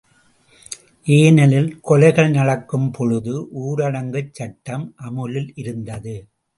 ஏனெனில் 1.05 1.69
கொலைகள் 1.89 2.31
நடக்கும் 2.31 2.89
பொழுது 2.91 3.35
ஊரடங்குச் 3.61 4.33
சட்டம் 4.33 4.93
அமுலில் 4.97 5.51
இருந்தது. 5.55 6.15